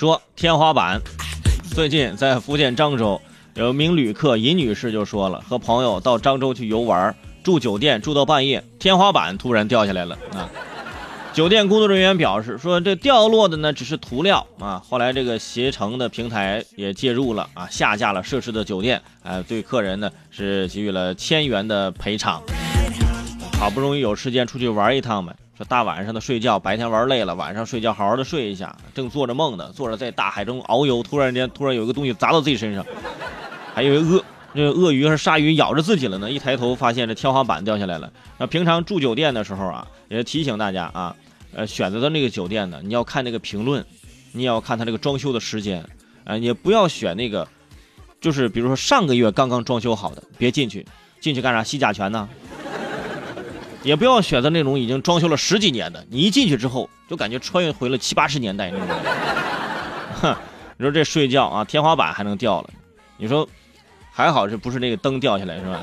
[0.00, 0.98] 说天花板。
[1.74, 3.20] 最近在福建漳州，
[3.52, 10.48] 有一名旅客尹女士就说了，和朋友到漳州去游玩，住酒店住到半夜，天花板突然掉下来了啊！
[11.34, 14.82] 酒店工作人员表示说，这掉落的呢只是涂料啊。
[14.88, 22.42] 后来这个携程的平台也介入了啊，下架了涉事的酒店，啊，对客人呢是给予了千元的赔偿。
[23.60, 25.36] 好不容易有时间出去玩一趟呗。
[25.54, 28.74] 说大晚上的睡觉，白天玩累了，晚上睡觉好好的睡一下。
[28.94, 32.82] 正做着梦呢，坐着在大海中遨游，突然间突然有一个东西砸到自己身上，
[33.74, 34.24] 还以为鳄
[34.54, 36.30] 这鳄鱼还是鲨鱼咬着自己了呢。
[36.30, 38.10] 一抬头发现这天花板掉下来了。
[38.38, 41.14] 那平常住酒店的时候啊，也提醒大家啊，
[41.52, 43.84] 呃，选择的那个酒店呢，你要看那个评论，
[44.32, 45.84] 你也要看它这个装修的时间，
[46.24, 47.46] 啊，也不要选那个，
[48.22, 50.86] 就是比如说上个月刚刚装修好的，别进去，
[51.20, 51.62] 进去干啥？
[51.62, 52.26] 吸甲醛呢？
[53.82, 58.86] 也不要选择那种已经装修了十几年的，你一进去之后就感觉穿越回了七八十年代那种。
[60.20, 60.36] 哼，
[60.76, 62.70] 你说这睡觉啊，天花板还能掉了，
[63.16, 63.48] 你说
[64.12, 65.80] 还好这不是那个灯掉下来是吧？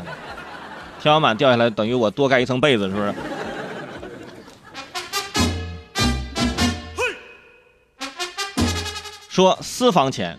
[1.02, 3.16] 天花板掉下来等于我多盖一层被子是不是？
[9.28, 10.38] 说私房钱，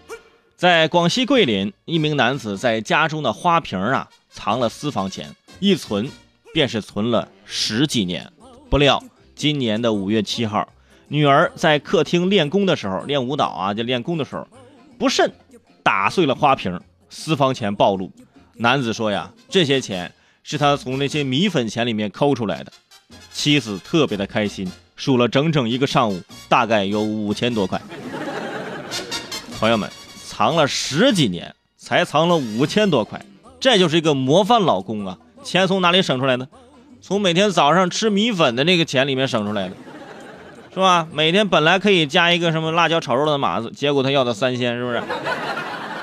[0.57, 6.09] 在广西桂林，一名男子在家中的花瓶啊藏了私房钱，一存。
[6.55, 8.31] 便是存了十几年，
[8.69, 9.03] 不料
[9.35, 10.69] 今年的五月七号，
[11.09, 14.47] 女儿在客厅练功的时候，练舞蹈啊，就练功的时候，
[14.99, 15.33] 不慎
[15.83, 18.13] 打碎了花瓶，私房钱暴露。
[18.57, 22.71] 男子说呀，这些钱是他从那些米粉钱里面抠出来的。
[23.33, 27.81] 妻子特别的开心，数了整整一个上午，大概有五千多块。
[29.59, 29.91] 朋友们，
[30.27, 33.25] 藏了十几年才藏了五千多块，
[33.59, 35.19] 这就是一个模范老公啊！
[35.43, 36.47] 钱从哪里省出来呢？
[37.01, 39.77] 从每天早上吃米粉的那个钱里面省出来的，
[40.75, 41.07] 是吧？
[41.13, 45.03] 每天本来可以加一个什么辣椒炒肉的码子，结果他要的三鲜，是不是？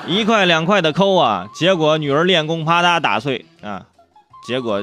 [0.08, 3.86] 一块两块的抠啊，结果女儿练功啪嗒打碎啊，
[4.46, 4.82] 结果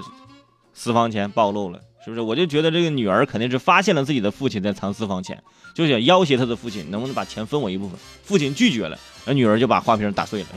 [0.73, 2.21] 私房钱暴露了，是不是？
[2.21, 5.41] 我就觉得这个女儿肯定是发现了自己的父亲在藏私房钱，
[5.73, 7.97] 就想要挟他的父亲能不能把钱分我一部分。
[8.23, 10.47] 父亲拒绝了，那女儿就把花瓶打碎了。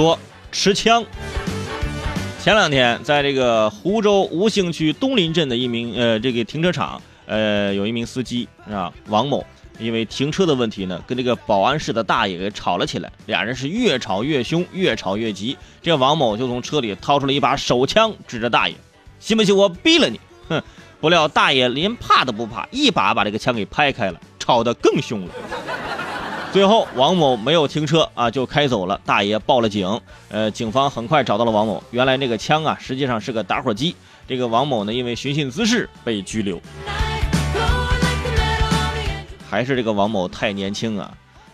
[0.00, 0.18] 说
[0.50, 1.04] 持枪。
[2.42, 9.44] 前两天，在这个湖州吴兴区东林镇的一名呃这个停车场，呃有一名司机是吧王某，
[9.78, 15.54] 因为停车的问题呢，跟这个保安室的大爷给吵了起来，俩人是越吵越凶，越吵越急。
[15.82, 18.74] 这王某就从车里掏出了一把手枪，指着大爷，
[19.18, 20.18] 信不信我毙了你？
[20.48, 20.62] 哼！
[20.98, 25.34] 不料大爷连怕都不怕，一把把这个枪给拍开了，吵得更凶了。
[26.52, 29.00] 最后，王某没有停车啊，就开走了。
[29.06, 31.80] 大爷报了警，呃，警方很快找到了王某。
[31.92, 33.94] 原来那个枪啊，实际上是个打火机。
[34.26, 36.60] 这个王某呢，因为寻衅滋事被拘留。
[39.48, 41.12] 还是这个王某太年轻啊！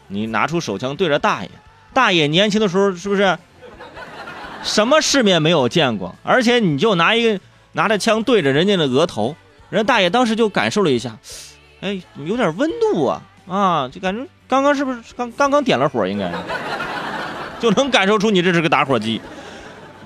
[0.08, 1.50] 你拿出手枪对着大爷，
[1.92, 3.38] 大爷年轻的时候是不是
[4.62, 6.14] 什么世面没有见过？
[6.22, 7.38] 而且你就拿一个
[7.72, 9.36] 拿着枪对着人家的额头，
[9.68, 11.18] 人家大爷当时就感受了一下，
[11.80, 14.26] 哎，有点温度啊啊，就感觉。
[14.48, 16.06] 刚刚是不是刚刚刚点了火？
[16.06, 16.30] 应该
[17.60, 19.20] 就能感受出你这是个打火机。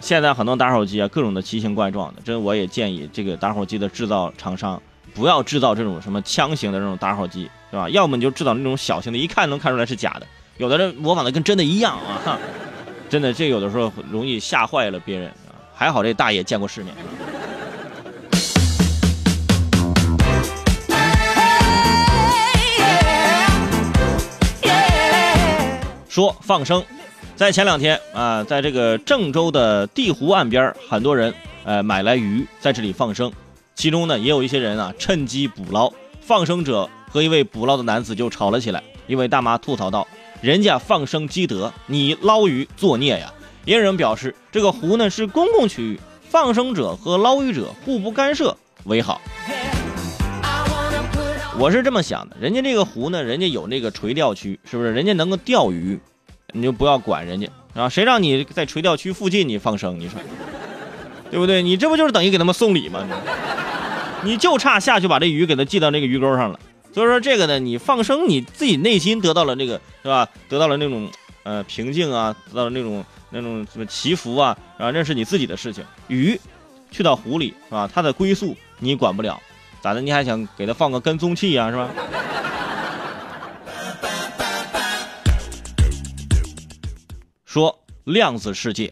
[0.00, 2.22] 现在很多打火机啊，各种的奇形怪状的。
[2.24, 4.80] 这我也建议这个打火机的制造厂商
[5.14, 7.88] 不要制造这种什么枪型的这种打火机，是吧？
[7.90, 10.26] 要么你就制造那种小型的，一看能看出来是假的。
[10.56, 12.38] 有的人模仿的跟真的一样啊，
[13.10, 15.30] 真的这有的时候容易吓坏了别人。
[15.74, 16.94] 还好这大爷见过世面。
[26.20, 26.84] 说放生，
[27.34, 31.32] 在前两天啊，在这个郑州的地湖岸边，很多人
[31.64, 33.32] 呃买来鱼在这里放生，
[33.74, 35.90] 其中呢也有一些人啊趁机捕捞。
[36.20, 38.82] 放生者和一位捕捞的男子就吵了起来。
[39.06, 40.06] 一位大妈吐槽道
[40.42, 43.32] ：“人家放生积德，你捞鱼作孽呀！”
[43.64, 49.22] 也有人表示，这个湖呢是公共区域，放生者和捞鱼者互不干涉为好。
[51.58, 54.92] 我是这么想的，人家这个湖呢，人家有那个垂钓区，是不是？
[54.92, 55.98] 人家能够钓鱼，
[56.52, 57.88] 你就不要管人家啊！
[57.88, 59.98] 谁让你在垂钓区附近你放生？
[59.98, 60.20] 你说
[61.30, 61.62] 对不对？
[61.62, 63.06] 你这不就是等于给他们送礼吗？
[64.22, 66.58] 你就差下去把这鱼给他系到那个鱼钩上了。
[66.92, 70.28] 所以说这个呢，你放生你自己内心得到了那个是吧？
[70.48, 71.08] 得到了那种
[71.44, 75.84] 呃平静啊，得到了那种那种什么祈福啊，啊，那是你自己的事情。
[76.08, 76.38] 鱼
[76.90, 77.88] 去到湖里是吧？
[77.92, 79.40] 它的归宿你管不了。
[79.80, 80.00] 咋的？
[80.00, 81.70] 你还想给他放个跟踪器呀？
[81.70, 81.88] 是吧？
[87.52, 88.88] 说量子世界，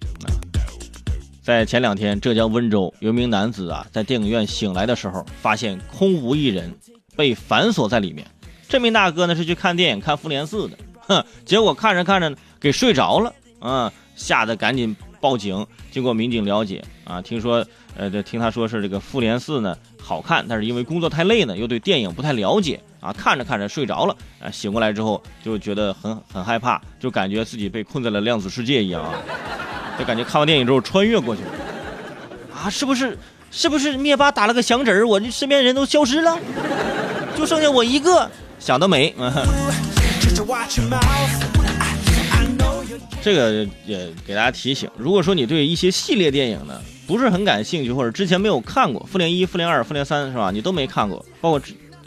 [1.41, 6.77] 在前两天，浙江温州有名男子啊，在电影院醒来的时候，发现空无一人，
[7.15, 8.27] 被反锁在里面。
[8.69, 10.77] 这名大哥呢是去看电影看《复联四》的，
[11.07, 15.67] 哼，结果看着看着给睡着了，啊，吓得赶紧报警。
[15.91, 17.65] 经过民警了解，啊，听说，
[17.97, 29.15] 呃，这听他说是这个《复联四》呢好看，但是因为工作太累呢，又对电影不太了解，啊，看着看着睡着了，啊，醒过来之后就觉得很很害怕，就感觉自己被困在了量子世界一样啊。
[29.99, 31.49] 就感觉看完电影之后穿越过去了，
[32.55, 33.19] 啊，是不是？
[33.51, 36.39] 是不是灭霸打了个响指，我这身边人都消失了，
[37.35, 38.31] 就剩下我一个？
[38.59, 39.15] 想得美！
[43.21, 50.51] 这个也给大家提醒，如果说你对一些系列电影呢不是很感兴趣，或者之前没有看过《复联一》《复联二》《复联三》，是吧？
[50.51, 51.61] 你都没看过，包括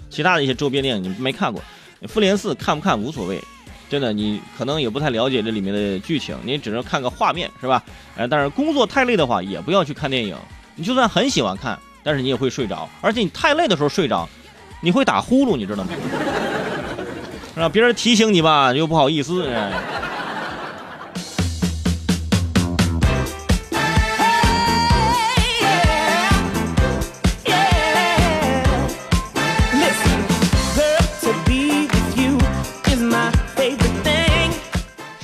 [0.09, 1.61] 其他的一些周边电影你没看过，
[2.07, 3.41] 《复联四》看不看无所谓。
[3.89, 7.83] 真的，你可能也不太了解这里面的剧情，你只能看个画面，是吧？
[8.15, 10.33] 哎，但是工作太累的话，也不要去看电影。
[10.75, 14.29] 你就算很喜欢看，但是你也会睡着，而且你太累的时候睡着，
[14.79, 15.89] 你会打呼噜，你知道吗？
[17.53, 19.45] 让别人提醒你吧，又不好意思。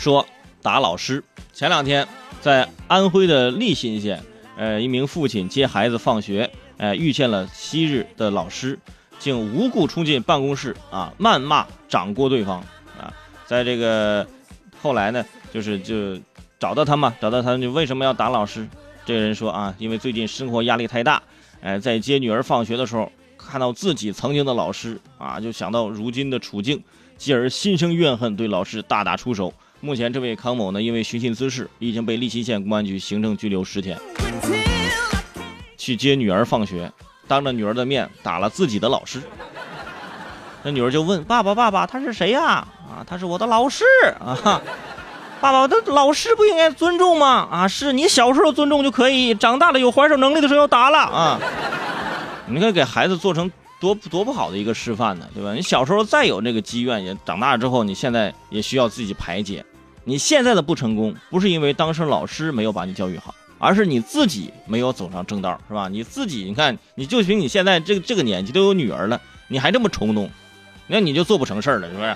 [0.07, 0.25] 说
[0.61, 1.21] 打老师，
[1.51, 2.07] 前两天
[2.39, 4.23] 在安徽的利辛县，
[4.55, 8.79] 呃，一名父亲接孩子放学，呃，遇见了昔日的老师，
[9.19, 12.61] 竟无故冲进办公室啊，谩骂掌掴对方
[12.97, 13.11] 啊，
[13.45, 14.25] 在这个
[14.81, 16.17] 后来呢，就是就
[16.57, 18.65] 找到他嘛，找到他就为什么要打老师？
[19.05, 21.21] 这个人说啊，因为最近生活压力太大，
[21.59, 26.81] 哎，在接女儿放学的时候，看到自己曾经的老师啊，就想到如今的处境，
[27.17, 29.53] 继而心生怨恨，对老师大打出手。
[29.79, 33.97] 目前，这位康某呢，因为寻衅滋事，已经被利辛县公安局行政拘留十天。
[35.77, 36.91] 去接女儿放学，
[37.27, 39.21] 当着女儿的面打了自己的老师。
[40.63, 43.85] 那女儿就问爸爸：“爸爸，他是谁呀？”啊，他是我的老师
[44.19, 44.59] 啊。
[45.39, 47.47] 爸爸，的老师不应该尊重吗？
[47.51, 51.39] 啊，是你小时候尊重就可以，长大了有还手能力的时候要打了啊。
[52.47, 53.49] 你可以，给孩子做成。
[53.79, 55.53] 多多不好的一个示范呢，对吧？
[55.53, 59.63] 你小时候再有这个积怨，也长大之后，你现在也需要自己排解。
[60.03, 65.89] 你现在的不成功，不是因为当时老师没有把你教育好，而是你自己没有走上正道，是吧？
[65.89, 69.19] 你自己，你看，你就凭你现在这个这个年纪都有女儿了，
[69.49, 70.29] 你还这么冲动，
[70.87, 72.15] 那你就做不成事儿了，是不是？